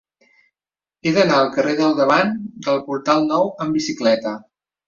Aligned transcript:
He 1.03 1.11
d'anar 1.17 1.37
al 1.41 1.51
carrer 1.57 1.75
del 1.81 1.93
Davant 2.01 2.33
del 2.69 2.83
Portal 2.89 3.31
Nou 3.33 3.55
amb 3.67 3.81
bicicleta. 3.81 4.37